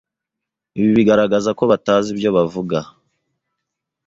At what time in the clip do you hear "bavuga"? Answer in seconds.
2.37-2.77